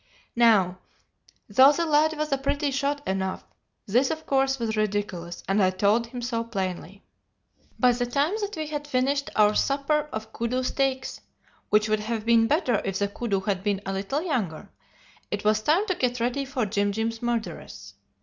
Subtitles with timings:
[0.35, 0.79] Now,
[1.47, 3.43] though the lad was a pretty shot enough,
[3.85, 7.03] this of course was ridiculous, and I told him so plainly.
[7.79, 11.21] "By the time that we had finished our supper of koodoo steaks
[11.69, 14.71] (which would have been better if the koodoo had been a little younger),
[15.29, 17.93] it was time to get ready for Jim Jim's murderess.